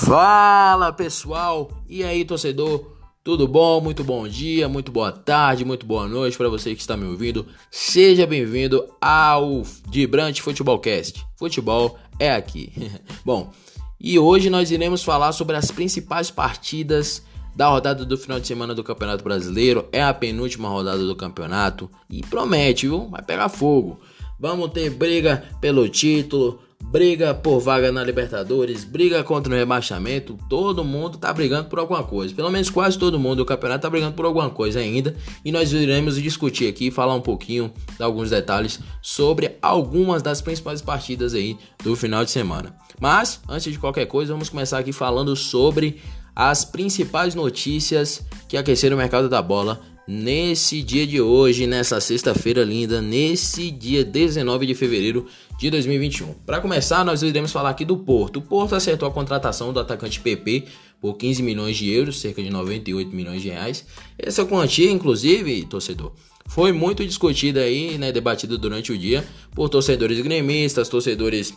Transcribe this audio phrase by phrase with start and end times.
[0.00, 3.80] Fala pessoal, e aí torcedor, tudo bom?
[3.80, 7.44] Muito bom dia, muito boa tarde, muito boa noite para você que está me ouvindo.
[7.68, 11.26] Seja bem-vindo ao Vibrante Futebolcast.
[11.36, 12.72] Futebol é aqui.
[13.26, 13.52] bom,
[14.00, 17.20] e hoje nós iremos falar sobre as principais partidas
[17.56, 19.88] da rodada do final de semana do Campeonato Brasileiro.
[19.90, 23.08] É a penúltima rodada do campeonato e promete, viu?
[23.08, 23.98] Vai pegar fogo.
[24.38, 30.82] Vamos ter briga pelo título briga por vaga na Libertadores, briga contra o rebaixamento, todo
[30.82, 32.34] mundo tá brigando por alguma coisa.
[32.34, 35.14] Pelo menos quase todo mundo do campeonato tá brigando por alguma coisa ainda.
[35.44, 40.80] E nós iremos discutir aqui, falar um pouquinho de alguns detalhes sobre algumas das principais
[40.80, 42.74] partidas aí do final de semana.
[43.00, 46.00] Mas, antes de qualquer coisa, vamos começar aqui falando sobre
[46.34, 52.64] as principais notícias que aqueceram o mercado da bola nesse dia de hoje, nessa sexta-feira
[52.64, 55.26] linda, nesse dia 19 de fevereiro
[55.58, 56.32] de 2021.
[56.46, 58.38] Para começar, nós iremos falar aqui do Porto.
[58.38, 60.64] O Porto acertou a contratação do atacante PP
[60.98, 63.84] por 15 milhões de euros, cerca de 98 milhões de reais.
[64.18, 66.12] Essa quantia, inclusive, torcedor,
[66.46, 69.22] foi muito discutida aí, né, debatida durante o dia
[69.54, 71.52] por torcedores gremistas, torcedores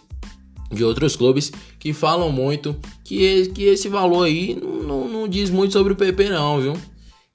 [0.70, 5.50] de outros clubes que falam muito que, que esse valor aí não, não, não diz
[5.50, 6.91] muito sobre o PP não, viu?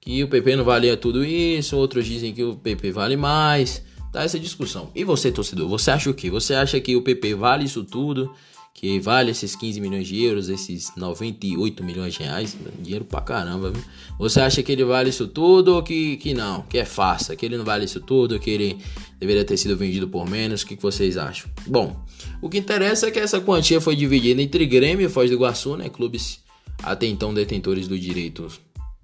[0.06, 3.82] Que o PP não valia tudo isso, outros dizem que o PP vale mais.
[4.12, 4.88] Tá essa discussão.
[4.94, 6.30] E você, torcedor, você acha o quê?
[6.30, 8.32] Você acha que o PP vale isso tudo?
[8.72, 12.56] Que vale esses 15 milhões de euros, esses 98 milhões de reais?
[12.80, 13.82] Dinheiro pra caramba, viu?
[14.16, 16.62] Você acha que ele vale isso tudo ou que, que não?
[16.62, 17.34] Que é farsa?
[17.34, 18.38] Que ele não vale isso tudo?
[18.38, 18.78] Que ele
[19.18, 20.62] deveria ter sido vendido por menos?
[20.62, 21.50] O que, que vocês acham?
[21.66, 22.00] Bom,
[22.40, 25.76] o que interessa é que essa quantia foi dividida entre Grêmio e Foz do Iguaçu,
[25.76, 25.88] né?
[25.88, 26.38] Clubes
[26.80, 28.46] até então detentores do direito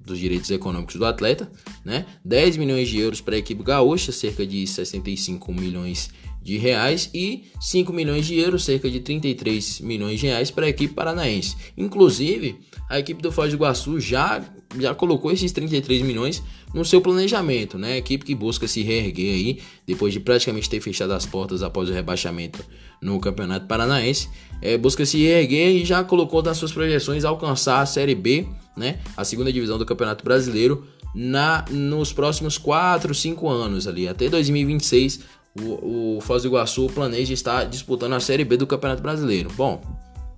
[0.05, 1.51] dos direitos econômicos do atleta,
[1.85, 2.07] né?
[2.25, 6.11] 10 milhões de euros para a equipe gaúcha, cerca de 65 milhões
[6.43, 10.69] de reais e 5 milhões de euros, cerca de 33 milhões de reais para a
[10.69, 11.57] equipe paranaense.
[11.77, 12.59] Inclusive,
[12.89, 14.45] a equipe do Foz do Iguaçu já
[14.79, 16.43] já colocou esses 33 milhões
[16.75, 17.97] no seu planejamento, né?
[17.97, 21.93] Equipe que busca se reerguer aí depois de praticamente ter fechado as portas após o
[21.93, 22.65] rebaixamento
[23.01, 24.29] no Campeonato Paranaense,
[24.61, 28.47] é, busca se reerguer e já colocou nas suas projeções alcançar a Série B
[28.77, 34.29] né, a segunda divisão do Campeonato Brasileiro na nos próximos 4, 5 anos ali, até
[34.29, 35.21] 2026,
[35.61, 39.51] o, o Foz do Iguaçu planeja estar disputando a Série B do Campeonato Brasileiro.
[39.55, 39.83] Bom,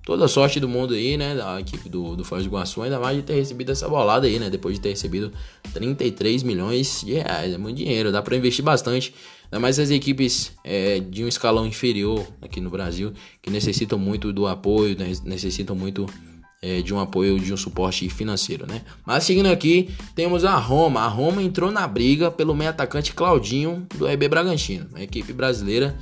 [0.05, 3.17] toda sorte do mundo aí, né, da equipe do, do Foz do Iguaçu, ainda mais
[3.17, 5.31] de ter recebido essa bolada aí, né, depois de ter recebido
[5.73, 9.13] 33 milhões de reais, é muito dinheiro, dá para investir bastante,
[9.45, 14.31] ainda mais as equipes é, de um escalão inferior aqui no Brasil, que necessitam muito
[14.31, 16.05] do apoio, né, necessitam muito
[16.61, 18.81] é, de um apoio, de um suporte financeiro, né?
[19.05, 21.01] Mas seguindo aqui, temos a Roma.
[21.01, 24.87] A Roma entrou na briga pelo meio atacante Claudinho do RB Bragantino.
[24.95, 25.95] A equipe brasileira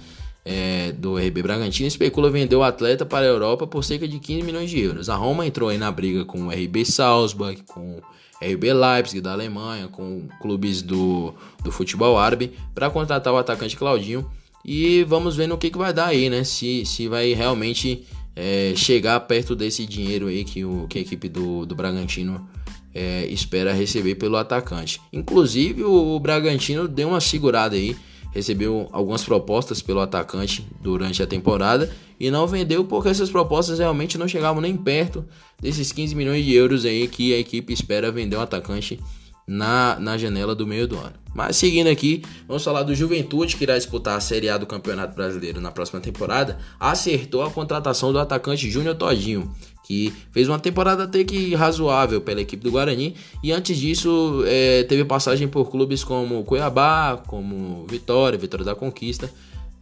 [0.46, 4.44] é, do RB Bragantino especula vender o atleta para a Europa por cerca de 15
[4.44, 5.10] milhões de euros.
[5.10, 8.02] A Roma entrou aí na briga com o RB Salzburg, com o
[8.44, 11.34] RB Leipzig da Alemanha, com clubes do,
[11.64, 14.30] do futebol árabe para contratar o atacante Claudinho.
[14.66, 16.44] E vamos ver no que, que vai dar aí, né?
[16.44, 18.06] Se, se vai realmente
[18.36, 22.48] é, chegar perto desse dinheiro aí que, o, que a equipe do, do Bragantino
[22.94, 25.02] é, espera receber pelo atacante.
[25.12, 27.96] Inclusive o, o Bragantino deu uma segurada aí,
[28.34, 31.90] recebeu algumas propostas pelo atacante durante a temporada
[32.20, 35.26] e não vendeu porque essas propostas realmente não chegavam nem perto
[35.62, 39.00] desses 15 milhões de euros aí que a equipe espera vender o atacante
[39.48, 41.14] na, na janela do meio do ano.
[41.34, 45.16] Mas seguindo aqui, vamos falar do Juventude, que irá disputar a Série A do Campeonato
[45.16, 46.60] Brasileiro na próxima temporada.
[46.80, 49.52] Acertou a contratação do atacante Júnior Todinho,
[49.84, 53.16] que fez uma temporada até que razoável pela equipe do Guarani.
[53.44, 59.30] E antes disso, é, teve passagem por clubes como Cuiabá, como Vitória, Vitória da Conquista.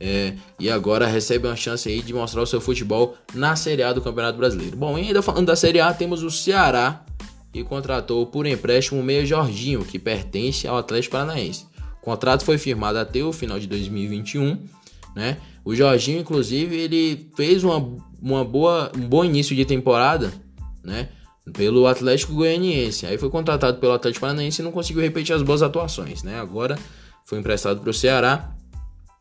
[0.03, 3.93] É, e agora recebe uma chance aí de mostrar o seu futebol na Série A
[3.93, 4.75] do Campeonato Brasileiro.
[4.75, 7.05] Bom, ainda falando da Série A, temos o Ceará
[7.53, 11.65] e contratou por empréstimo o meia Jorginho, que pertence ao Atlético Paranaense.
[12.01, 14.57] O contrato foi firmado até o final de 2021,
[15.15, 15.37] né?
[15.63, 17.77] O Jorginho, inclusive, ele fez uma,
[18.21, 20.33] uma boa, um bom início de temporada,
[20.83, 21.09] né?
[21.53, 23.05] Pelo Atlético Goianiense.
[23.05, 26.39] Aí foi contratado pelo Atlético Paranaense e não conseguiu repetir as boas atuações, né?
[26.39, 26.77] Agora
[27.25, 28.55] foi emprestado para o Ceará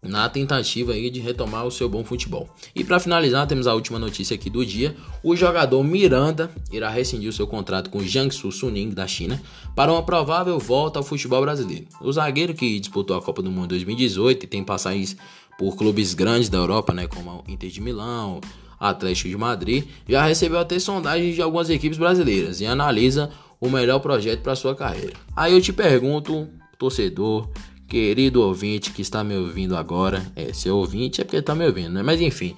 [0.03, 2.49] na tentativa aí de retomar o seu bom futebol.
[2.75, 4.97] E para finalizar, temos a última notícia aqui do dia.
[5.23, 9.41] O jogador Miranda irá rescindir o seu contrato com o Jiangsu Suning da China
[9.77, 11.87] para uma provável volta ao futebol brasileiro.
[12.01, 15.17] O zagueiro que disputou a Copa do Mundo 2018 e tem passagens
[15.59, 18.41] por clubes grandes da Europa, né, como o Inter de Milão,
[18.79, 23.31] Atlético de Madrid, já recebeu até sondagens de algumas equipes brasileiras e analisa
[23.61, 25.13] o melhor projeto para sua carreira.
[25.37, 26.49] Aí eu te pergunto,
[26.79, 27.51] torcedor,
[27.91, 30.25] querido ouvinte que está me ouvindo agora.
[30.37, 32.03] É, seu ouvinte é porque está me ouvindo, né?
[32.05, 32.55] Mas enfim,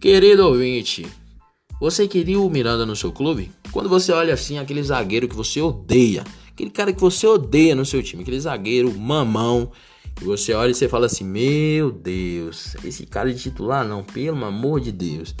[0.00, 1.04] querido ouvinte,
[1.78, 3.50] Você queria o Miranda no seu clube?
[3.70, 7.84] Quando você olha assim, aquele zagueiro que você odeia, aquele cara que você odeia no
[7.84, 9.70] seu time, aquele zagueiro mamão,
[10.22, 14.42] e você olha e você fala assim: Meu Deus, esse cara de titular não, pelo
[14.42, 15.34] amor de Deus.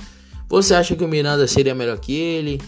[0.46, 2.60] Você acha que o Miranda seria melhor que ele?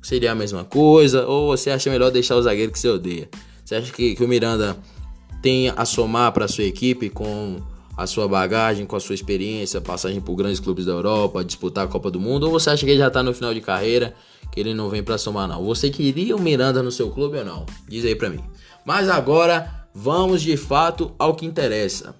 [0.00, 1.26] Seria a mesma coisa?
[1.26, 3.28] Ou você acha melhor deixar o zagueiro que você odeia?
[3.64, 4.78] Você acha que, que o Miranda
[5.42, 7.60] tem a somar para sua equipe com
[7.96, 11.88] a sua bagagem, com a sua experiência, passagem por grandes clubes da Europa, disputar a
[11.88, 12.44] Copa do Mundo?
[12.44, 14.14] Ou você acha que ele já tá no final de carreira,
[14.52, 15.64] que ele não vem para somar não?
[15.64, 17.66] Você queria o Miranda no seu clube ou não?
[17.88, 18.42] Diz aí para mim.
[18.84, 22.14] Mas agora vamos de fato ao que interessa.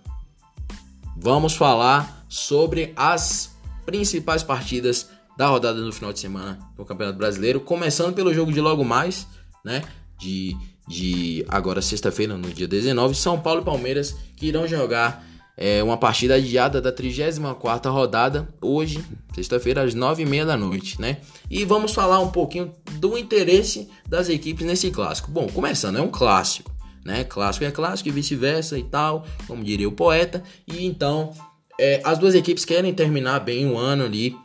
[1.16, 3.56] Vamos falar sobre as
[3.86, 8.60] principais partidas da rodada do final de semana no Campeonato Brasileiro, começando pelo jogo de
[8.60, 9.28] logo mais,
[9.64, 9.82] né?
[10.18, 10.56] De,
[10.88, 15.28] de agora sexta-feira, no dia 19, São Paulo e Palmeiras que irão jogar
[15.60, 19.04] é uma partida adiada da 34ª rodada, hoje,
[19.34, 21.16] sexta-feira, às 9h30 da noite, né?
[21.50, 25.32] E vamos falar um pouquinho do interesse das equipes nesse clássico.
[25.32, 26.70] Bom, começando, é um clássico,
[27.04, 27.24] né?
[27.24, 30.44] Clássico é clássico e vice-versa e tal, como diria o poeta.
[30.64, 31.32] E então,
[31.76, 34.36] é, as duas equipes querem terminar bem o ano ali,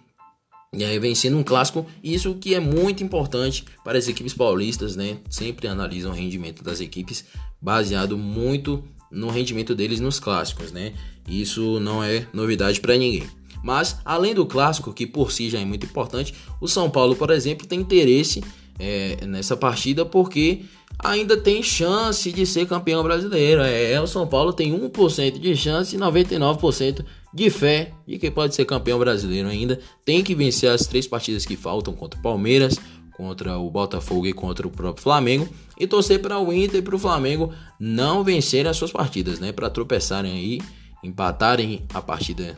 [0.73, 5.17] e aí vencendo um clássico, isso que é muito importante para as equipes paulistas, né?
[5.29, 7.23] Sempre analisam o rendimento das equipes
[7.61, 10.93] baseado muito no rendimento deles nos clássicos, né?
[11.27, 13.23] Isso não é novidade para ninguém.
[13.63, 17.29] Mas além do clássico, que por si já é muito importante, o São Paulo, por
[17.29, 18.43] exemplo, tem interesse
[18.79, 20.61] é, nessa partida porque
[20.99, 23.61] ainda tem chance de ser campeão brasileiro.
[23.61, 27.03] É, o São Paulo tem 1% de chance e 99%
[27.33, 29.79] de fé de que pode ser campeão brasileiro ainda.
[30.05, 32.79] Tem que vencer as três partidas que faltam contra o Palmeiras,
[33.15, 35.47] contra o Botafogo e contra o próprio Flamengo
[35.77, 39.51] e torcer para o Inter e para o Flamengo não vencerem as suas partidas, né?
[39.51, 40.61] Para tropeçarem aí,
[41.03, 42.57] empatarem a partida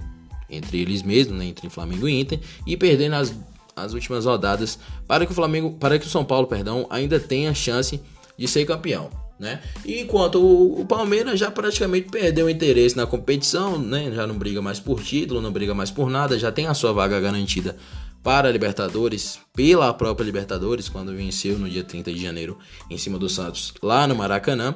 [0.50, 1.46] entre eles mesmos, né?
[1.46, 3.34] Entre Flamengo e Inter e perdendo as,
[3.76, 7.54] as últimas rodadas para que o Flamengo, para que o São Paulo, perdão, ainda tenha
[7.54, 8.00] chance
[8.38, 9.10] de ser campeão.
[9.38, 9.62] Né?
[9.84, 14.10] E enquanto o, o, Palmeiras já praticamente perdeu o interesse na competição, né?
[14.14, 16.94] já não briga mais por título, não briga mais por nada, já tem a sua
[16.94, 17.76] vaga garantida
[18.24, 22.58] para a Libertadores, pela própria Libertadores, quando venceu no dia 30 de janeiro
[22.90, 24.74] em cima do Santos lá no Maracanã.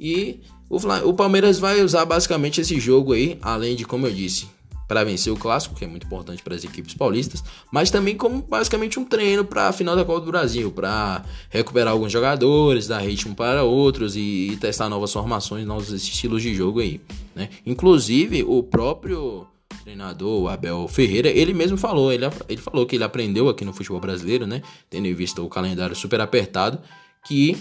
[0.00, 0.40] E
[0.70, 0.78] o,
[1.08, 4.48] o Palmeiras vai usar basicamente esse jogo aí, além de, como eu disse,
[4.88, 8.40] para vencer o clássico, que é muito importante para as equipes paulistas, mas também como
[8.42, 13.00] basicamente um treino para a final da Copa do Brasil, para recuperar alguns jogadores, dar
[13.00, 17.00] ritmo para outros e, e, testar novas formações, novos estilos de jogo aí,
[17.34, 17.50] né?
[17.66, 19.46] Inclusive o próprio
[19.84, 24.00] treinador, Abel Ferreira, ele mesmo falou, ele, ele falou que ele aprendeu aqui no futebol
[24.00, 24.62] brasileiro, né?
[24.88, 26.80] Tendo em vista o calendário super apertado,
[27.26, 27.56] que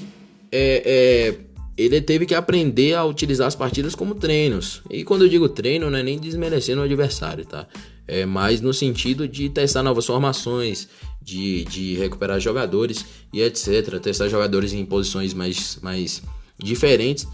[0.52, 1.40] é, é,
[1.78, 4.82] ele teve que aprender a utilizar as partidas como treinos.
[4.90, 7.68] E quando eu digo treino, não é nem desmerecendo o adversário, tá?
[8.08, 10.88] É mais no sentido de testar novas formações,
[11.22, 14.00] de, de recuperar jogadores e etc.
[14.02, 16.24] Testar jogadores em posições mais, mais
[16.58, 17.28] diferentes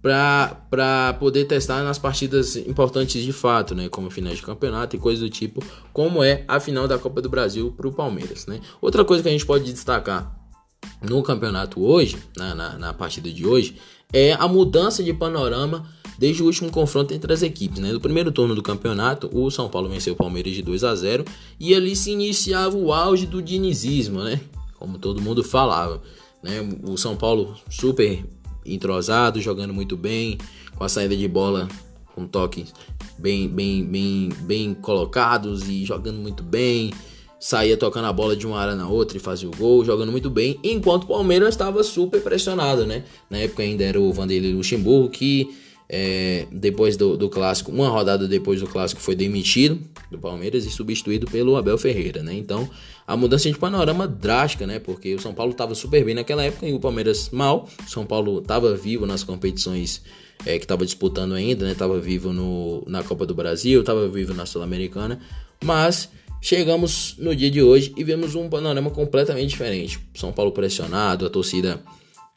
[0.00, 5.20] para poder testar nas partidas importantes de fato, né, como finais de campeonato e coisas
[5.20, 5.62] do tipo,
[5.92, 8.46] como é a final da Copa do Brasil para o Palmeiras.
[8.46, 8.60] Né?
[8.80, 10.37] Outra coisa que a gente pode destacar
[11.02, 13.76] no campeonato hoje, na, na, na, partida de hoje,
[14.12, 15.86] é a mudança de panorama
[16.18, 17.80] desde o último confronto entre as equipes.
[17.80, 17.92] Né?
[17.92, 21.24] No primeiro turno do campeonato, o São Paulo venceu o Palmeiras de 2 a 0
[21.60, 24.40] e ali se iniciava o auge do dinizismo, né?
[24.78, 26.02] como todo mundo falava.
[26.42, 26.60] Né?
[26.84, 28.24] O São Paulo super
[28.64, 30.38] entrosado, jogando muito bem,
[30.76, 31.68] com a saída de bola
[32.14, 32.72] com toques
[33.18, 36.92] bem, bem, bem, bem colocados e jogando muito bem.
[37.40, 40.28] Saía tocando a bola de uma área na outra e fazia o gol, jogando muito
[40.28, 43.04] bem, enquanto o Palmeiras estava super pressionado, né?
[43.30, 45.48] Na época ainda era o Vanderlei Luxemburgo que
[45.88, 49.80] é, depois do, do, clássico, uma rodada depois do clássico, foi demitido
[50.10, 52.34] do Palmeiras e substituído pelo Abel Ferreira, né?
[52.34, 52.68] Então,
[53.06, 54.78] a mudança de panorama drástica, né?
[54.78, 57.68] Porque o São Paulo estava super bem naquela época e o Palmeiras mal.
[57.86, 60.02] O São Paulo estava vivo nas competições
[60.44, 61.74] é, que estava disputando ainda, né?
[61.74, 65.20] Tava vivo no, na Copa do Brasil, estava vivo na Sul-Americana,
[65.64, 69.98] mas chegamos no dia de hoje e vemos um panorama completamente diferente.
[70.14, 71.82] São Paulo pressionado, a torcida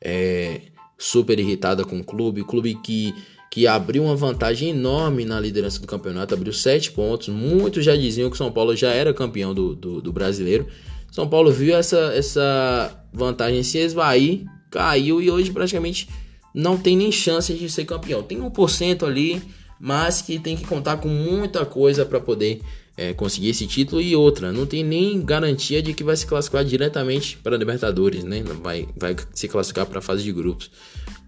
[0.02, 0.62] é,
[0.98, 3.14] super irritada com o clube, clube que
[3.52, 7.28] que abriu uma vantagem enorme na liderança do campeonato, abriu sete pontos.
[7.28, 10.68] Muitos já diziam que São Paulo já era campeão do, do, do brasileiro.
[11.12, 16.08] São Paulo viu essa, essa vantagem se esvair, caiu e hoje praticamente
[16.56, 18.24] não tem nem chance de ser campeão.
[18.24, 19.42] Tem 1% ali,
[19.78, 22.62] mas que tem que contar com muita coisa para poder
[22.98, 26.64] é, conseguir esse título e outra, não tem nem garantia de que vai se classificar
[26.64, 28.44] diretamente para a Libertadores, né?
[28.62, 30.70] Vai, vai se classificar para a fase de grupos.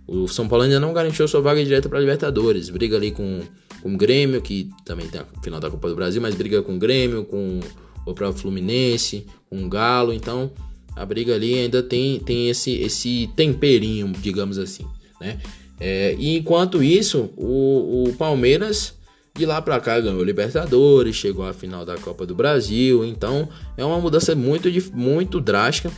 [0.06, 2.70] O São Paulo ainda não garantiu sua vaga direta para a Libertadores.
[2.70, 3.42] Briga ali com,
[3.82, 6.76] com o Grêmio, que também tem a final da Copa do Brasil, mas briga com
[6.76, 7.62] o Grêmio, com
[8.06, 10.52] o próprio Fluminense, um Galo, então
[10.96, 14.86] a briga ali ainda tem, tem esse, esse temperinho, digamos assim,
[15.20, 15.40] né?
[15.80, 18.94] É, e enquanto isso, o, o Palmeiras
[19.36, 23.84] de lá para cá ganhou Libertadores, chegou à final da Copa do Brasil, então é
[23.84, 25.92] uma mudança muito, muito drástica,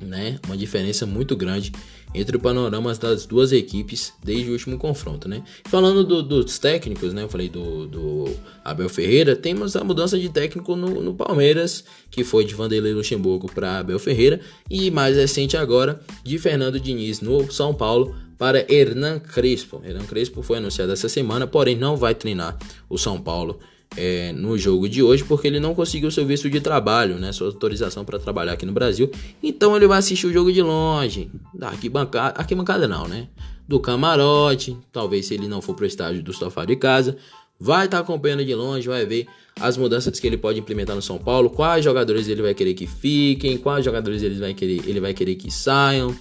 [0.00, 0.40] né?
[0.44, 1.70] Uma diferença muito grande
[2.12, 5.44] entre o panorama das duas equipes desde o último confronto, né?
[5.66, 7.22] Falando do, dos técnicos, né?
[7.22, 8.24] Eu falei do, do,
[8.64, 13.48] Abel Ferreira, temos a mudança de técnico no, no Palmeiras, que foi de Vanderlei Luxemburgo
[13.52, 19.18] para Abel Ferreira, e mais recente agora, de Fernando Diniz no São Paulo para Hernan
[19.18, 19.82] Crespo.
[19.84, 22.56] Hernan Crespo foi anunciado essa semana, porém não vai treinar
[22.88, 23.58] o São Paulo
[23.96, 27.48] é, no jogo de hoje, porque ele não conseguiu seu visto de trabalho, né, sua
[27.48, 29.10] autorização para trabalhar aqui no Brasil.
[29.42, 33.28] Então ele vai assistir o jogo de longe, da arquibancada, arquibancada não, né?
[33.66, 37.16] Do camarote, talvez se ele não for para o estádio do sofá de casa,
[37.60, 39.26] vai estar tá acompanhando de longe, vai ver
[39.60, 42.86] as mudanças que ele pode implementar no São Paulo, quais jogadores ele vai querer que
[42.86, 46.14] fiquem, quais jogadores ele vai querer, ele vai querer que saiam.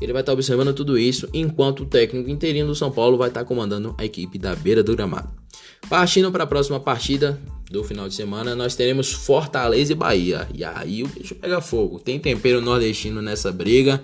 [0.00, 3.28] Ele vai estar tá observando tudo isso enquanto o técnico interino do São Paulo vai
[3.28, 5.28] estar tá comandando a equipe da beira do gramado.
[5.88, 7.40] Partindo para a próxima partida
[7.70, 10.48] do final de semana, nós teremos Fortaleza e Bahia.
[10.54, 11.98] E aí o bicho pega fogo.
[11.98, 14.02] Tem tempero nordestino nessa briga.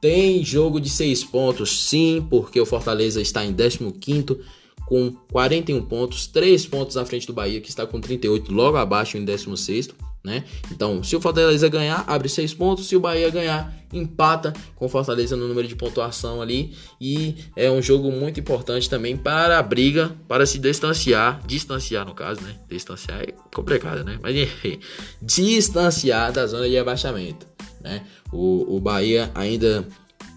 [0.00, 4.38] Tem jogo de 6 pontos, sim, porque o Fortaleza está em 15
[4.86, 9.16] com 41 pontos, 3 pontos à frente do Bahia, que está com 38, logo abaixo
[9.16, 9.88] em 16
[10.24, 10.42] né?
[10.72, 12.86] Então, se o Fortaleza ganhar, abre 6 pontos.
[12.86, 16.72] Se o Bahia ganhar, empata com o Fortaleza no número de pontuação ali.
[16.98, 22.14] E é um jogo muito importante também para a briga, para se distanciar, distanciar no
[22.14, 22.56] caso, né?
[22.70, 24.18] Distanciar é complicado, né?
[24.22, 24.80] Mas enfim,
[25.20, 27.46] distanciar da zona de rebaixamento,
[27.82, 28.06] né?
[28.32, 29.86] O, o Bahia ainda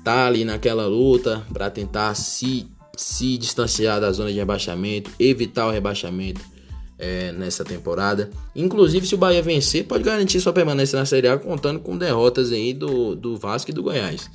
[0.04, 2.68] tá ali naquela luta para tentar se,
[2.98, 6.57] se distanciar da zona de rebaixamento, evitar o rebaixamento
[6.98, 8.30] é, nessa temporada.
[8.56, 12.52] Inclusive, se o Bahia vencer, pode garantir sua permanência na Série A, contando com derrotas
[12.52, 14.30] aí do, do Vasco e do Goiás.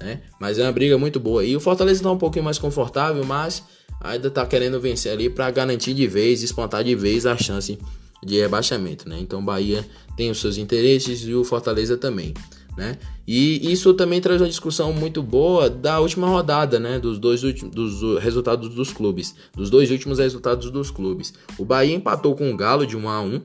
[0.00, 0.22] Né?
[0.40, 1.44] Mas é uma briga muito boa.
[1.44, 3.62] E o Fortaleza está um pouquinho mais confortável, mas
[4.00, 7.78] ainda está querendo vencer ali para garantir de vez, espantar de vez a chance
[8.24, 9.08] de rebaixamento.
[9.08, 9.18] Né?
[9.20, 9.86] Então, o Bahia
[10.16, 12.34] tem os seus interesses e o Fortaleza também
[12.76, 12.96] né?
[13.32, 16.98] E isso também traz uma discussão muito boa da última rodada, né?
[16.98, 21.32] Dos dois últimos dos resultados dos clubes, dos dois últimos resultados dos clubes.
[21.56, 23.42] O Bahia empatou com o Galo de 1 a 1,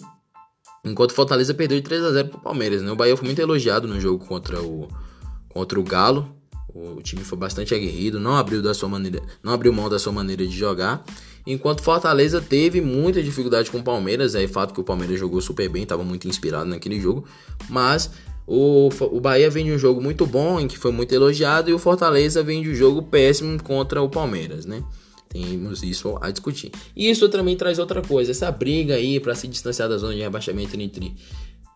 [0.86, 2.92] enquanto o Fortaleza perdeu de 3 a 0 para o Palmeiras, né?
[2.92, 4.88] O Bahia foi muito elogiado no jogo contra o
[5.50, 6.36] contra o Galo.
[6.74, 10.12] O time foi bastante aguerrido, não abriu da sua maneira, não abriu mão da sua
[10.12, 11.06] maneira de jogar.
[11.46, 15.70] Enquanto Fortaleza teve muita dificuldade com o Palmeiras, é fato que o Palmeiras jogou super
[15.70, 17.28] bem, estava muito inspirado naquele jogo,
[17.70, 18.10] mas
[18.48, 21.74] o, o Bahia vem de um jogo muito bom, em que foi muito elogiado, e
[21.74, 24.84] o Fortaleza vem de um jogo péssimo contra o Palmeiras, né?
[25.30, 26.72] Temos isso a discutir.
[26.96, 30.22] E isso também traz outra coisa, essa briga aí para se distanciar da zona de
[30.22, 31.14] rebaixamento entre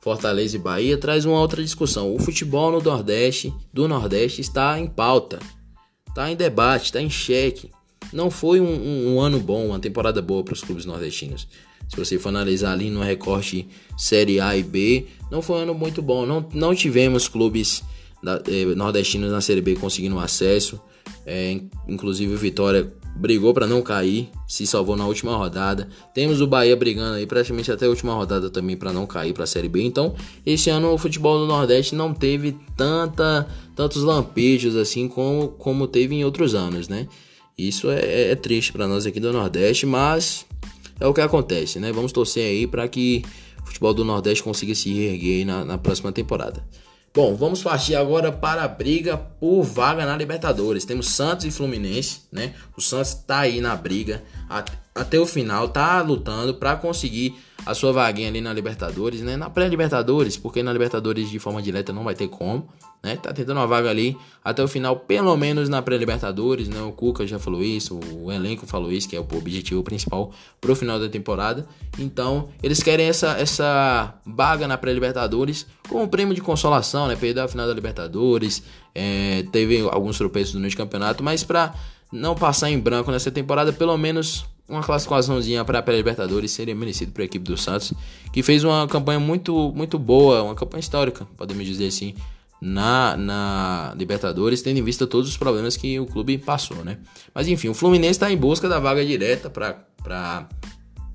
[0.01, 2.15] Fortaleza e Bahia traz uma outra discussão.
[2.15, 5.39] O futebol no Nordeste, do Nordeste, está em pauta,
[6.07, 7.69] está em debate, está em xeque.
[8.13, 11.47] Não foi um, um, um ano bom, uma temporada boa para os clubes nordestinos.
[11.89, 13.67] Se você for analisar ali no recorte
[13.97, 16.25] Série A e B, não foi um ano muito bom.
[16.25, 17.83] Não, não tivemos clubes
[18.23, 20.79] da, eh, nordestinos na Série B conseguindo acesso.
[21.25, 25.89] É, inclusive o Vitória brigou para não cair, se salvou na última rodada.
[26.13, 29.43] Temos o Bahia brigando aí praticamente até a última rodada também para não cair para
[29.43, 29.83] a Série B.
[29.83, 30.15] Então,
[30.45, 36.15] esse ano o futebol do Nordeste não teve tanta tantos lampejos assim como, como teve
[36.15, 37.07] em outros anos, né?
[37.57, 40.45] Isso é, é triste para nós aqui do Nordeste, mas
[40.99, 41.91] é o que acontece, né?
[41.91, 43.23] Vamos torcer aí para que
[43.61, 46.63] o futebol do Nordeste consiga se erguer na, na próxima temporada.
[47.11, 50.85] Bom, vamos partir agora para a briga por vaga na Libertadores.
[50.85, 52.53] Temos Santos e Fluminense, né?
[52.77, 54.23] O Santos tá aí na briga
[54.93, 59.35] até o final, tá lutando para conseguir a sua vaguinha ali na Libertadores, né?
[59.35, 62.69] Na pré-Libertadores, porque na Libertadores de forma direta não vai ter como,
[63.01, 63.15] né?
[63.15, 66.81] Tá tentando uma vaga ali até o final, pelo menos na pré-Libertadores, né?
[66.81, 70.75] O Cuca já falou isso, o elenco falou isso, que é o objetivo principal pro
[70.75, 71.65] final da temporada.
[71.97, 77.15] Então, eles querem essa, essa vaga na pré-Libertadores como prêmio de consolação, né?
[77.15, 78.63] Perder a final da Libertadores,
[78.93, 81.73] é, teve alguns tropeços no meio de campeonato, mas para
[82.11, 87.11] não passar em branco nessa temporada, pelo menos uma classificaçãozinha para a Libertadores seria merecido
[87.11, 87.91] para a equipe do Santos,
[88.31, 92.13] que fez uma campanha muito, muito boa, uma campanha histórica, podemos dizer assim,
[92.61, 96.99] na, na Libertadores, tendo em vista todos os problemas que o clube passou, né?
[97.33, 100.47] Mas enfim, o Fluminense está em busca da vaga direta para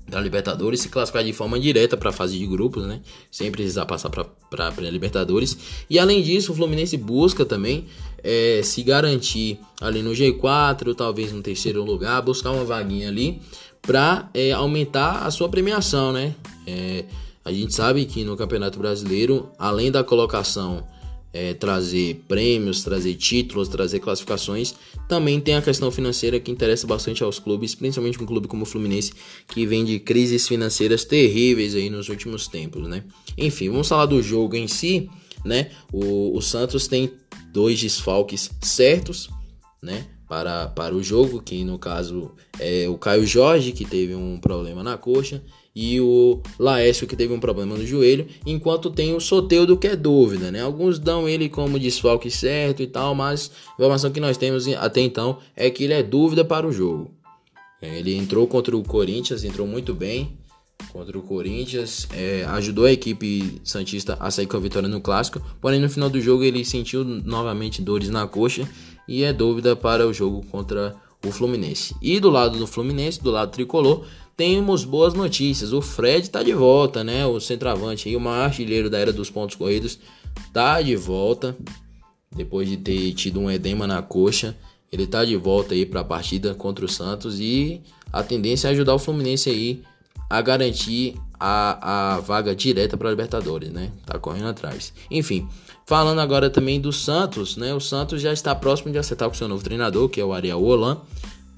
[0.07, 3.01] da Libertadores, se classificar de forma direta para a fase de grupos, né?
[3.31, 5.57] Sem precisar passar para a Libertadores.
[5.89, 7.87] E além disso, o Fluminense busca também
[8.23, 13.41] é, se garantir ali no G4, talvez no terceiro lugar, buscar uma vaguinha ali
[13.81, 16.35] para é, aumentar a sua premiação, né?
[16.67, 17.05] É,
[17.43, 20.83] A gente sabe que no Campeonato Brasileiro, além da colocação
[21.35, 24.73] é, trazer prêmios, trazer títulos, trazer classificações,
[25.09, 28.65] também tem a questão financeira que interessa bastante aos clubes, principalmente um clube como o
[28.65, 29.11] Fluminense,
[29.49, 33.03] que vem de crises financeiras terríveis aí nos últimos tempos, né?
[33.37, 35.09] Enfim, vamos falar do jogo em si,
[35.43, 35.71] né?
[35.91, 37.11] O, o Santos tem
[37.51, 39.29] dois desfalques certos,
[39.83, 40.07] né?
[40.29, 44.81] Para, para o jogo, que no caso é o Caio Jorge, que teve um problema
[44.81, 45.43] na coxa,
[45.75, 49.95] e o Laércio que teve um problema no joelho, enquanto tem o Soteudo que é
[49.95, 50.61] dúvida, né?
[50.61, 55.01] Alguns dão ele como desfalque certo e tal, mas a informação que nós temos até
[55.01, 57.11] então é que ele é dúvida para o jogo.
[57.81, 60.37] É, ele entrou contra o Corinthians, entrou muito bem
[60.91, 65.41] contra o Corinthians, é, ajudou a equipe Santista a sair com a vitória no clássico,
[65.59, 68.67] porém no final do jogo ele sentiu novamente dores na coxa
[69.07, 71.95] e é dúvida para o jogo contra o Fluminense.
[72.01, 74.05] E do lado do Fluminense, do lado tricolor,
[74.37, 75.73] temos boas notícias.
[75.73, 77.25] O Fred tá de volta, né?
[77.25, 79.99] O centroavante aí, o maior artilheiro da era dos pontos corridos,
[80.51, 81.55] tá de volta.
[82.35, 84.55] Depois de ter tido um edema na coxa,
[84.91, 88.71] ele tá de volta aí para a partida contra o Santos e a tendência é
[88.71, 89.81] ajudar o Fluminense aí
[90.29, 93.91] a garantir a, a vaga direta para Libertadores, né?
[94.05, 94.93] Tá correndo atrás.
[95.09, 95.47] Enfim,
[95.85, 97.73] falando agora também do Santos, né?
[97.73, 100.61] O Santos já está próximo de acertar com seu novo treinador, que é o Ariel
[100.61, 100.99] Holan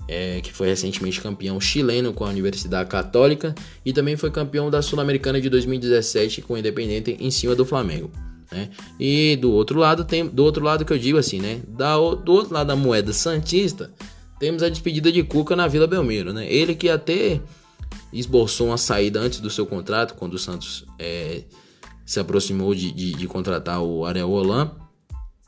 [0.08, 3.54] é, que foi recentemente campeão chileno com a Universidade Católica
[3.86, 8.10] e também foi campeão da Sul-Americana de 2017 com o Independente em cima do Flamengo.
[8.52, 8.70] Né?
[9.00, 11.60] E do outro lado tem do outro lado que eu digo assim, né?
[11.68, 13.92] Da, do outro lado da moeda santista
[14.40, 16.52] temos a despedida de Cuca na Vila Belmiro, né?
[16.52, 17.42] Ele que até
[18.14, 21.44] esboçou uma saída antes do seu contrato quando o Santos é,
[22.06, 24.72] se aproximou de, de, de contratar o Ariel Holan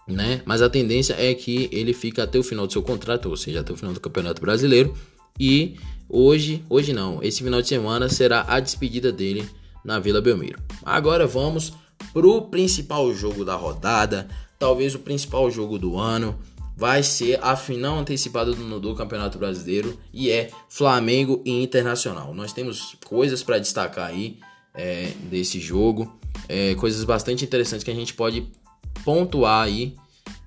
[0.10, 0.42] né?
[0.46, 3.62] Mas a tendência é que ele fica até o final do seu contrato, ou seja,
[3.62, 4.94] até o final do Campeonato Brasileiro.
[5.40, 5.76] E
[6.10, 9.48] hoje, hoje não, esse final de semana será a despedida dele
[9.84, 10.60] na Vila Belmiro.
[10.84, 11.74] Agora vamos
[12.12, 16.38] pro principal jogo da rodada, talvez o principal jogo do ano.
[16.76, 22.34] Vai ser a final antecipada do, do Campeonato Brasileiro e é Flamengo e Internacional.
[22.34, 24.40] Nós temos coisas para destacar aí
[24.74, 26.18] é, desse jogo,
[26.48, 28.50] é, coisas bastante interessantes que a gente pode
[29.04, 29.96] pontuar aí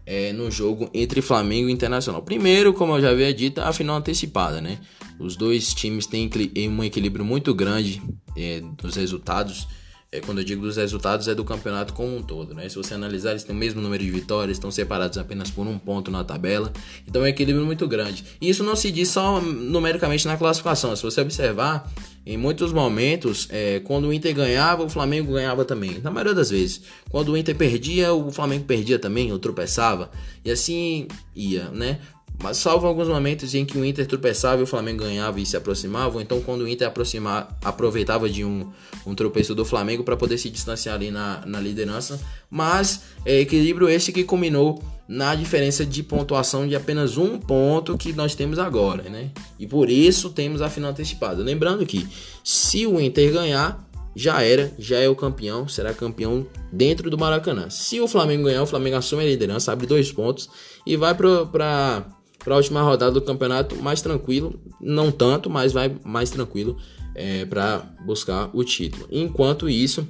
[0.06, 2.22] é, no jogo entre Flamengo e Internacional.
[2.22, 4.78] Primeiro, como eu já havia dito, a final antecipada, né?
[5.18, 6.30] Os dois times têm
[6.68, 8.02] um equilíbrio muito grande
[8.36, 9.68] é, dos resultados.
[10.10, 12.68] É, quando eu digo dos resultados, é do campeonato como um todo, né?
[12.68, 15.78] Se você analisar, eles têm o mesmo número de vitórias, estão separados apenas por um
[15.78, 16.70] ponto na tabela.
[17.06, 18.24] Então é um equilíbrio muito grande.
[18.40, 20.94] E isso não se diz só numericamente na classificação.
[20.94, 21.90] Se você observar,
[22.24, 25.98] em muitos momentos, é, quando o Inter ganhava, o Flamengo ganhava também.
[26.00, 26.82] Na maioria das vezes.
[27.10, 30.10] Quando o Inter perdia, o Flamengo perdia também, ou tropeçava.
[30.44, 31.98] E assim ia, né?
[32.42, 35.56] Mas salvo alguns momentos em que o Inter tropeçava e o Flamengo ganhava e se
[35.56, 38.68] aproximava, ou então quando o Inter aproximava, aproveitava de um,
[39.06, 42.20] um tropeço do Flamengo para poder se distanciar ali na, na liderança.
[42.50, 48.12] Mas é equilíbrio esse que culminou na diferença de pontuação de apenas um ponto que
[48.12, 49.30] nós temos agora, né?
[49.58, 51.42] E por isso temos a final antecipada.
[51.42, 52.08] Lembrando que
[52.42, 57.70] se o Inter ganhar, já era, já é o campeão, será campeão dentro do Maracanã.
[57.70, 60.50] Se o Flamengo ganhar, o Flamengo assume a liderança, abre dois pontos
[60.84, 62.04] e vai para
[62.42, 66.76] para a última rodada do campeonato mais tranquilo, não tanto, mas vai mais tranquilo
[67.14, 69.06] é, para buscar o título.
[69.10, 70.06] Enquanto isso,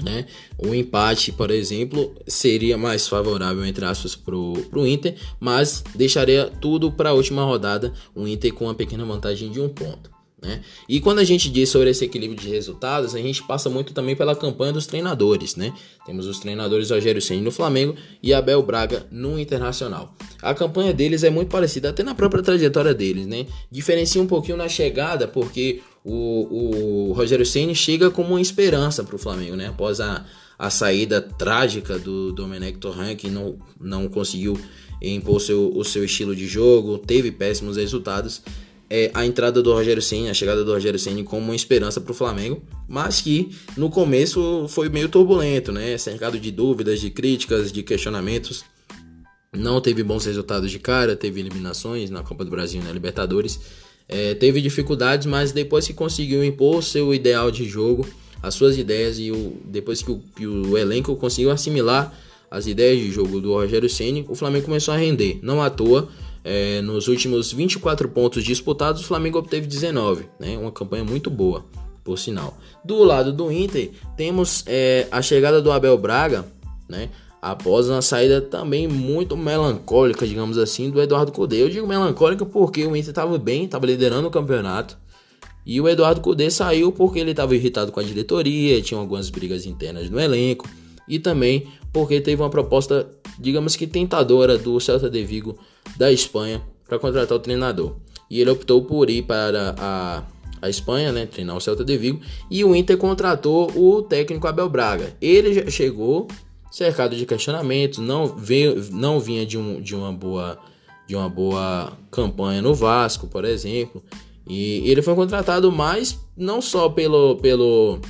[0.00, 0.26] né,
[0.58, 6.90] um empate, por exemplo, seria mais favorável entre aspas para o Inter, mas deixaria tudo
[6.90, 10.10] para a última rodada, o Inter com uma pequena vantagem de um ponto.
[10.42, 10.60] Né?
[10.88, 14.16] E quando a gente diz sobre esse equilíbrio de resultados, a gente passa muito também
[14.16, 15.54] pela campanha dos treinadores.
[15.54, 15.72] Né?
[16.04, 20.12] Temos os treinadores Rogério Senna no Flamengo e Abel Braga no Internacional.
[20.42, 23.24] A campanha deles é muito parecida, até na própria trajetória deles.
[23.26, 23.46] Né?
[23.70, 29.14] Diferencia um pouquinho na chegada, porque o, o Rogério Senna chega como uma esperança para
[29.14, 29.68] o Flamengo, né?
[29.68, 30.26] após a,
[30.58, 34.58] a saída trágica do Domenech Torran, que não, não conseguiu
[35.00, 38.42] impor seu, o seu estilo de jogo, teve péssimos resultados
[38.94, 42.12] é, a entrada do Rogério Senna, a chegada do Rogério Senna como uma esperança para
[42.12, 45.96] o Flamengo, mas que no começo foi meio turbulento, né?
[45.96, 48.62] Cercado de dúvidas, de críticas, de questionamentos.
[49.50, 53.58] Não teve bons resultados de cara, teve eliminações na Copa do Brasil e na Libertadores.
[54.06, 58.06] É, teve dificuldades, mas depois que conseguiu impor seu ideal de jogo,
[58.42, 62.14] as suas ideias e o, depois que o, que o elenco conseguiu assimilar
[62.50, 65.38] as ideias de jogo do Rogério Ceni, o Flamengo começou a render.
[65.40, 66.10] Não à toa,
[66.44, 70.58] é, nos últimos 24 pontos disputados, o Flamengo obteve 19, né?
[70.58, 71.64] uma campanha muito boa,
[72.02, 72.56] por sinal.
[72.84, 76.44] Do lado do Inter, temos é, a chegada do Abel Braga,
[76.88, 77.10] né?
[77.40, 81.62] após uma saída também muito melancólica, digamos assim, do Eduardo Cudê.
[81.62, 84.96] Eu digo melancólica porque o Inter estava bem, estava liderando o campeonato,
[85.64, 89.64] E o Eduardo Cudê saiu porque ele estava irritado com a diretoria, tinha algumas brigas
[89.64, 90.68] internas no elenco
[91.08, 95.56] e também porque teve uma proposta, digamos que tentadora do Celta de Vigo
[95.96, 97.96] da Espanha para contratar o treinador.
[98.30, 100.22] E ele optou por ir para a,
[100.60, 104.68] a Espanha, né, treinar o Celta de Vigo, e o Inter contratou o técnico Abel
[104.68, 105.14] Braga.
[105.20, 106.28] Ele já chegou
[106.70, 110.58] cercado de questionamentos, não veio, não vinha de, um, de uma boa
[111.06, 114.02] de uma boa campanha no Vasco, por exemplo.
[114.48, 118.00] E ele foi contratado mais não só pelo, pelo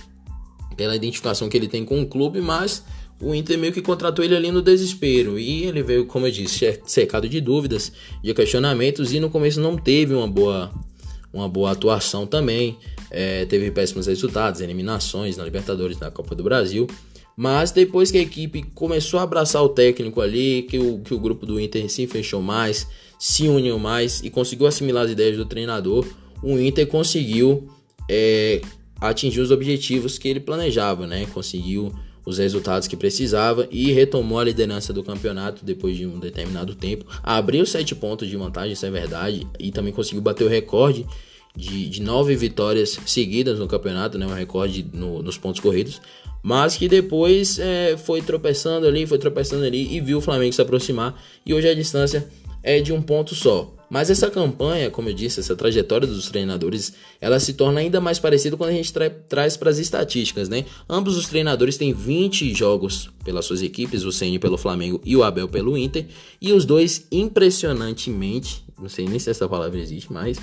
[0.76, 2.84] pela identificação que ele tem com o clube, mas
[3.22, 5.38] o Inter meio que contratou ele ali no desespero.
[5.38, 9.76] E ele veio, como eu disse, cercado de dúvidas, de questionamentos, e no começo não
[9.76, 10.72] teve uma boa,
[11.32, 12.76] uma boa atuação também.
[13.10, 16.88] É, teve péssimos resultados, eliminações na Libertadores, na Copa do Brasil.
[17.36, 21.18] Mas depois que a equipe começou a abraçar o técnico ali, que o, que o
[21.18, 22.86] grupo do Inter se fechou mais,
[23.18, 26.06] se uniu mais e conseguiu assimilar as ideias do treinador,
[26.42, 27.68] o Inter conseguiu
[28.08, 28.60] é,
[29.00, 31.26] atingir os objetivos que ele planejava, né?
[31.32, 31.92] Conseguiu
[32.24, 37.04] os resultados que precisava e retomou a liderança do campeonato depois de um determinado tempo.
[37.22, 41.06] Abriu sete pontos de vantagem, isso é verdade, e também conseguiu bater o recorde
[41.54, 44.26] de, de nove vitórias seguidas no campeonato, né?
[44.26, 46.00] Um recorde no, nos pontos corridos
[46.42, 50.60] mas que depois é, foi tropeçando ali, foi tropeçando ali e viu o Flamengo se
[50.60, 51.14] aproximar
[51.46, 52.28] e hoje a distância
[52.62, 53.74] é de um ponto só.
[53.92, 58.18] Mas essa campanha, como eu disse, essa trajetória dos treinadores, ela se torna ainda mais
[58.18, 60.64] parecida quando a gente tra traz para as estatísticas, né?
[60.88, 65.22] Ambos os treinadores têm 20 jogos pelas suas equipes, o Ceni pelo Flamengo e o
[65.22, 66.06] Abel pelo Inter,
[66.40, 70.38] e os dois impressionantemente, não sei nem se essa palavra existe, mas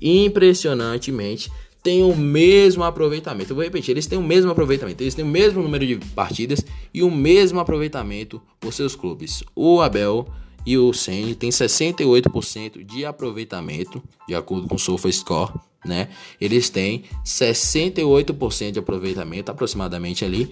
[0.00, 1.50] impressionantemente
[1.82, 3.52] têm o mesmo aproveitamento.
[3.52, 5.02] Eu vou repetir, eles têm o mesmo aproveitamento.
[5.02, 9.44] Eles têm o mesmo número de partidas e o mesmo aproveitamento por seus clubes.
[9.54, 10.26] O Abel
[10.66, 15.52] e o Senni têm 68% de aproveitamento, de acordo com o SofaScore,
[15.84, 16.08] né?
[16.40, 20.50] Eles têm 68% de aproveitamento aproximadamente ali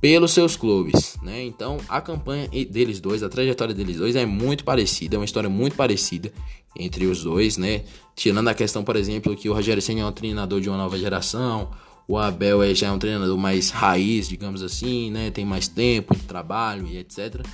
[0.00, 1.44] pelos seus clubes, né?
[1.44, 5.48] Então a campanha deles dois, a trajetória deles dois é muito parecida, é uma história
[5.48, 6.32] muito parecida
[6.78, 7.84] entre os dois, né?
[8.14, 10.98] Tirando a questão, por exemplo, que o Rogério Senna é um treinador de uma nova
[10.98, 11.70] geração,
[12.08, 15.30] o Abel é já é um treinador mais raiz, digamos assim, né?
[15.30, 17.44] Tem mais tempo de trabalho e etc.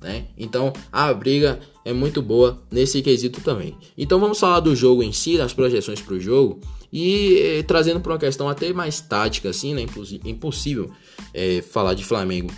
[0.00, 0.26] Né?
[0.36, 3.76] Então a briga é muito boa nesse quesito também.
[3.96, 6.60] Então vamos falar do jogo em si, das projeções para o jogo
[6.92, 9.86] e eh, trazendo para uma questão até mais tática, assim, né?
[10.24, 10.90] Impossível
[11.32, 12.52] eh, falar de Flamengo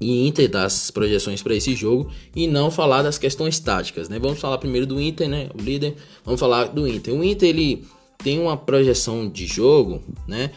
[0.00, 4.18] e Inter das projeções para esse jogo e não falar das questões táticas, né?
[4.18, 5.48] Vamos falar primeiro do Inter, né?
[5.58, 5.96] O líder.
[6.24, 7.14] Vamos falar do Inter.
[7.14, 7.84] O Inter ele
[8.18, 10.50] tem uma projeção de jogo, né?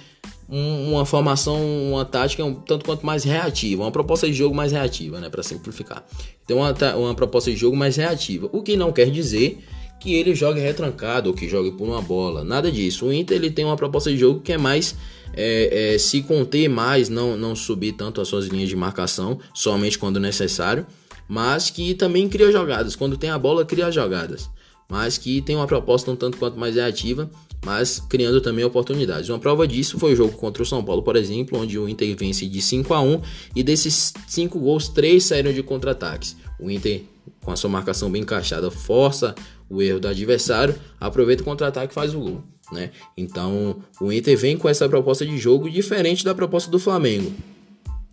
[0.49, 1.59] Um, uma formação,
[1.91, 5.29] uma tática um tanto quanto mais reativa, uma proposta de jogo mais reativa, né?
[5.29, 6.05] Para simplificar.
[6.45, 9.59] Então uma, uma proposta de jogo mais reativa, o que não quer dizer
[9.99, 13.07] que ele jogue retrancado ou que jogue por uma bola, nada disso.
[13.07, 14.95] O Inter ele tem uma proposta de jogo que é mais
[15.33, 19.97] é, é, se conter mais, não, não subir tanto as suas linhas de marcação, somente
[19.97, 20.85] quando necessário,
[21.27, 22.95] mas que também cria jogadas.
[22.95, 24.49] Quando tem a bola, cria jogadas.
[24.89, 27.29] Mas que tem uma proposta um tanto quanto mais reativa,
[27.65, 29.29] mas criando também oportunidades.
[29.29, 32.15] Uma prova disso foi o jogo contra o São Paulo, por exemplo, onde o Inter
[32.15, 33.21] vence de 5 a 1
[33.55, 36.35] e desses 5 gols, 3 saíram de contra-ataques.
[36.59, 37.03] O Inter,
[37.41, 39.35] com a sua marcação bem encaixada, força
[39.69, 42.43] o erro do adversário, aproveita o contra-ataque e faz o gol.
[42.71, 42.91] Né?
[43.15, 47.31] Então o Inter vem com essa proposta de jogo diferente da proposta do Flamengo.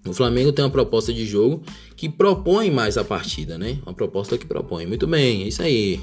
[0.07, 1.62] O Flamengo tem uma proposta de jogo
[1.96, 3.78] que propõe mais a partida, né?
[3.87, 4.85] Uma proposta que propõe.
[4.85, 5.98] Muito bem, é isso aí.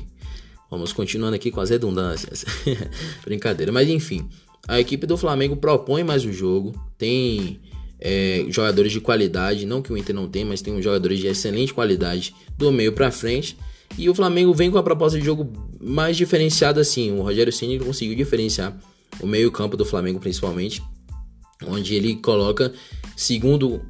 [0.71, 2.45] Vamos continuando aqui com as redundâncias.
[3.25, 4.27] Brincadeira, mas enfim.
[4.67, 7.59] A equipe do Flamengo propõe mais o jogo, tem
[7.99, 11.73] é, jogadores de qualidade, não que o Inter não tem, mas tem jogadores de excelente
[11.73, 13.57] qualidade do meio para frente
[13.97, 17.11] e o Flamengo vem com a proposta de jogo mais diferenciada assim.
[17.11, 18.77] O Rogério Ceni conseguiu diferenciar
[19.19, 20.81] o meio-campo do Flamengo principalmente,
[21.67, 22.73] onde ele coloca,
[23.15, 23.81] segundo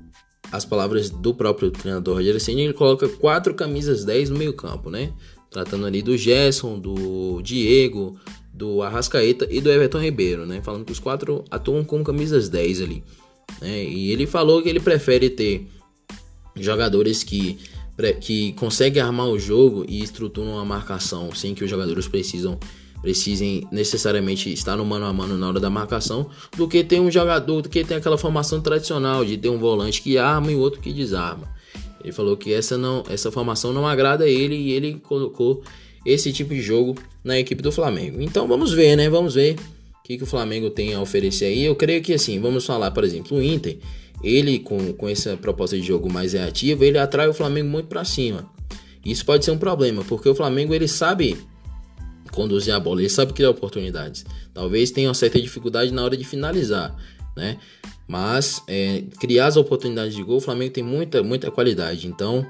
[0.51, 5.13] as palavras do próprio treinador Rogério Ceni, ele coloca quatro camisas 10 no meio-campo, né?
[5.51, 8.17] Tratando ali do Gerson, do Diego,
[8.53, 10.61] do Arrascaeta e do Everton Ribeiro, né?
[10.63, 13.03] Falando que os quatro atuam com camisas 10 ali.
[13.61, 13.83] Né?
[13.83, 15.67] E ele falou que ele prefere ter
[16.55, 17.59] jogadores que
[18.19, 22.57] que consegue armar o jogo e estrutura uma marcação sem que os jogadores precisam
[23.01, 27.09] precisem necessariamente estar no mano a mano na hora da marcação, do que ter um
[27.09, 30.93] jogador que tem aquela formação tradicional de ter um volante que arma e outro que
[30.93, 31.49] desarma.
[32.03, 35.63] Ele falou que essa não, essa formação não agrada a ele e ele colocou
[36.05, 38.21] esse tipo de jogo na equipe do Flamengo.
[38.21, 39.09] Então vamos ver, né?
[39.09, 39.55] Vamos ver
[39.99, 41.63] o que, que o Flamengo tem a oferecer aí.
[41.63, 43.77] Eu creio que assim, vamos falar, por exemplo, o Inter
[44.23, 48.03] ele com, com essa proposta de jogo mais reativa, ele atrai o Flamengo muito para
[48.03, 48.49] cima.
[49.03, 51.37] Isso pode ser um problema, porque o Flamengo ele sabe
[52.31, 54.25] conduzir a bola, ele sabe criar oportunidades.
[54.53, 56.95] Talvez tenha uma certa dificuldade na hora de finalizar,
[57.35, 57.57] né?
[58.07, 62.07] Mas é, criar as oportunidades de gol, o Flamengo tem muita, muita qualidade.
[62.07, 62.45] Então,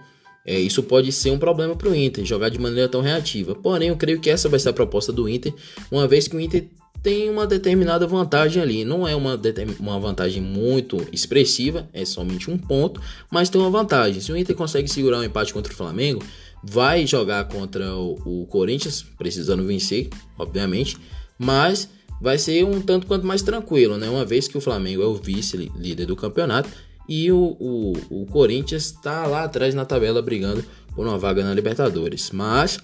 [0.45, 3.53] é, isso pode ser um problema para o Inter, jogar de maneira tão reativa.
[3.53, 5.53] Porém, eu creio que essa vai ser a proposta do Inter,
[5.91, 6.67] uma vez que o Inter
[7.03, 8.85] tem uma determinada vantagem ali.
[8.85, 9.39] Não é uma,
[9.79, 14.21] uma vantagem muito expressiva, é somente um ponto, mas tem uma vantagem.
[14.21, 16.23] Se o Inter consegue segurar um empate contra o Flamengo,
[16.63, 20.97] vai jogar contra o, o Corinthians, precisando vencer, obviamente,
[21.37, 21.89] mas
[22.21, 24.07] vai ser um tanto quanto mais tranquilo, né?
[24.07, 26.69] Uma vez que o Flamengo é o vice-líder do campeonato
[27.09, 30.63] e o, o, o Corinthians está lá atrás na tabela brigando
[30.95, 32.29] por uma vaga na Libertadores.
[32.31, 32.79] Mas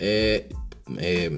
[0.00, 0.44] é,
[0.98, 1.32] é,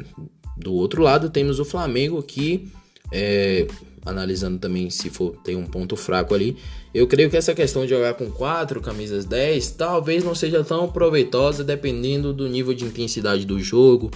[0.56, 2.72] do outro lado temos o Flamengo que
[3.12, 3.66] é,
[4.04, 6.56] analisando também se for tem um ponto fraco ali.
[6.94, 10.90] Eu creio que essa questão de jogar com 4 camisas 10 talvez não seja tão
[10.90, 14.10] proveitosa dependendo do nível de intensidade do jogo,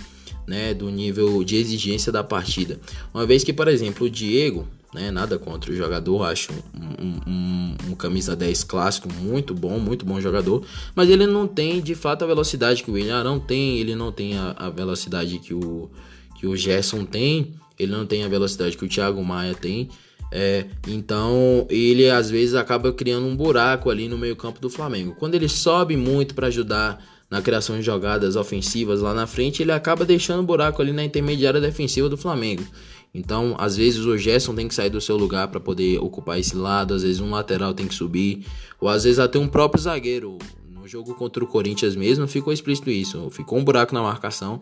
[0.46, 2.78] né, do nível de exigência da partida.
[3.12, 7.76] Uma vez que, por exemplo, o Diego, né, nada contra o jogador, acho um, um,
[7.90, 12.24] um, camisa 10 clássico muito bom, muito bom jogador, mas ele não tem de fato
[12.24, 15.90] a velocidade que o William não tem, ele não tem a, a velocidade que o,
[16.38, 19.88] que o Gerson tem, ele não tem a velocidade que o Thiago Maia tem.
[20.32, 25.14] É, então ele às vezes acaba criando um buraco ali no meio campo do Flamengo.
[25.18, 29.72] Quando ele sobe muito para ajudar na criação de jogadas ofensivas lá na frente, ele
[29.72, 32.64] acaba deixando um buraco ali na intermediária defensiva do Flamengo.
[33.12, 36.54] Então, às vezes o Gerson tem que sair do seu lugar para poder ocupar esse
[36.54, 38.46] lado, às vezes um lateral tem que subir,
[38.80, 40.38] ou às vezes até um próprio zagueiro.
[40.70, 44.60] No jogo contra o Corinthians mesmo ficou explícito isso, ficou um buraco na marcação.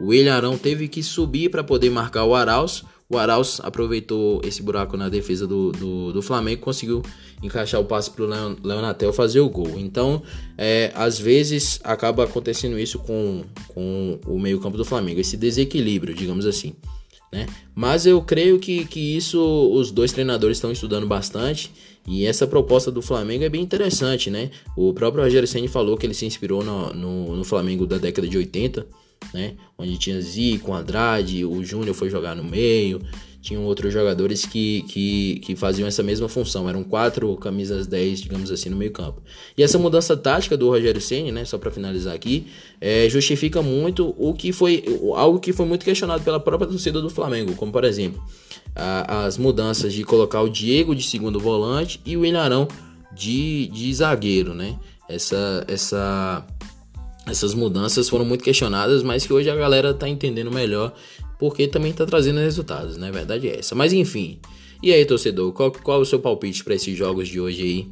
[0.00, 2.84] O Ilharão teve que subir para poder marcar o Arauz.
[3.08, 7.02] O Arauz aproveitou esse buraco na defesa do, do, do Flamengo conseguiu
[7.42, 9.74] encaixar o passe para o Leonatel fazer o gol.
[9.78, 10.22] Então,
[10.58, 16.46] é, às vezes acaba acontecendo isso com, com o meio-campo do Flamengo, esse desequilíbrio, digamos
[16.46, 16.74] assim.
[17.32, 17.46] Né?
[17.74, 19.40] Mas eu creio que, que isso
[19.72, 21.72] os dois treinadores estão estudando bastante
[22.06, 24.50] e essa proposta do Flamengo é bem interessante, né?
[24.76, 28.28] O próprio Rogério Senni falou que ele se inspirou no, no, no Flamengo da década
[28.28, 28.86] de 80,
[29.32, 29.54] né?
[29.76, 33.00] Onde tinha Zico, Andrade, o Júnior foi jogar no meio,
[33.46, 38.50] tinham outros jogadores que, que, que faziam essa mesma função, eram quatro camisas 10, digamos
[38.50, 39.22] assim, no meio campo.
[39.56, 42.48] E essa mudança tática do Rogério Ceni, né, só para finalizar aqui,
[42.80, 44.82] é, justifica muito o que foi
[45.14, 48.20] algo que foi muito questionado pela própria torcida do Flamengo, como por exemplo,
[48.74, 52.66] a, as mudanças de colocar o Diego de segundo volante e o Ilharão
[53.14, 54.76] de, de zagueiro, né?
[55.08, 56.44] Essa essa
[57.26, 60.94] essas mudanças foram muito questionadas, mas que hoje a galera tá entendendo melhor,
[61.38, 63.10] porque também tá trazendo resultados, né?
[63.10, 63.74] Verdade é essa.
[63.74, 64.38] Mas enfim.
[64.82, 67.88] E aí, torcedor, qual, qual é o seu palpite para esses jogos de hoje aí?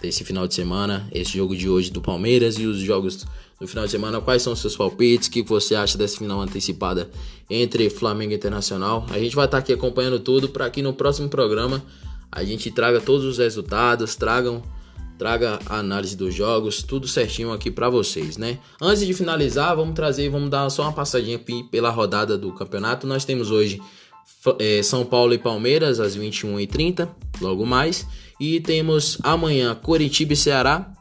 [0.00, 3.24] Desse final de semana, esse jogo de hoje do Palmeiras e os jogos
[3.58, 4.20] do final de semana.
[4.20, 5.28] Quais são os seus palpites?
[5.28, 7.10] O que você acha dessa final antecipada
[7.48, 9.06] entre Flamengo e Internacional?
[9.10, 11.82] A gente vai estar tá aqui acompanhando tudo para que no próximo programa
[12.30, 14.62] a gente traga todos os resultados, tragam
[15.18, 18.58] traga a análise dos jogos, tudo certinho aqui para vocês, né?
[18.80, 23.06] Antes de finalizar, vamos trazer, vamos dar só uma passadinha pela rodada do campeonato.
[23.06, 23.80] Nós temos hoje
[24.58, 27.08] é, São Paulo e Palmeiras às 21h30,
[27.40, 28.06] logo mais,
[28.38, 30.92] e temos amanhã Coritiba e Ceará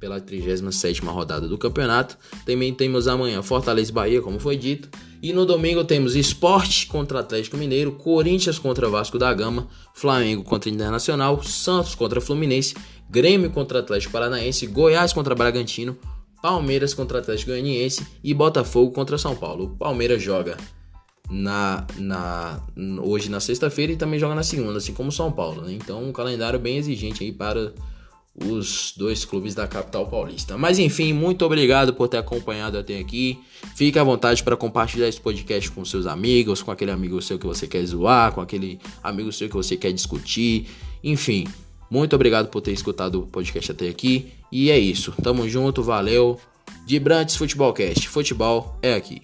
[0.00, 2.18] pela 37ª rodada do campeonato.
[2.44, 4.88] Também temos amanhã Fortaleza e Bahia, como foi dito.
[5.22, 10.68] E no domingo temos Esporte contra Atlético Mineiro, Corinthians contra Vasco da Gama, Flamengo contra
[10.68, 12.74] Internacional, Santos contra Fluminense
[13.12, 15.98] Grêmio contra Atlético Paranaense, Goiás contra Bragantino,
[16.40, 19.64] Palmeiras contra Atlético Goianiense e Botafogo contra São Paulo.
[19.64, 20.56] O Palmeiras joga
[21.30, 22.62] na, na
[23.02, 25.60] hoje na sexta-feira e também joga na segunda, assim como São Paulo.
[25.60, 25.74] Né?
[25.74, 27.74] Então, um calendário bem exigente aí para
[28.34, 30.56] os dois clubes da capital paulista.
[30.56, 33.38] Mas enfim, muito obrigado por ter acompanhado até aqui.
[33.76, 37.46] Fique à vontade para compartilhar esse podcast com seus amigos, com aquele amigo seu que
[37.46, 40.66] você quer zoar, com aquele amigo seu que você quer discutir.
[41.04, 41.46] Enfim,
[41.92, 44.32] muito obrigado por ter escutado o podcast até aqui.
[44.50, 45.12] E é isso.
[45.22, 46.40] Tamo junto, valeu.
[46.86, 48.08] Dibrantes Futebolcast.
[48.08, 49.20] Futebol é aqui.